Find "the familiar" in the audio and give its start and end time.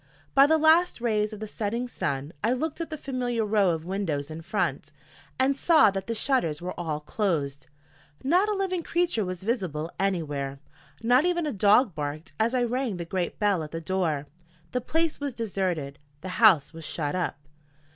2.89-3.45